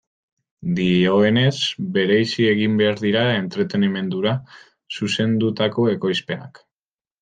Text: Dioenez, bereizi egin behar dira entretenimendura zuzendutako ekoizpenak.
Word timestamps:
Dioenez, 0.79 1.51
bereizi 1.99 2.47
egin 2.55 2.81
behar 2.81 2.99
dira 3.05 3.29
entretenimendura 3.37 4.37
zuzendutako 5.01 5.91
ekoizpenak. 5.97 6.65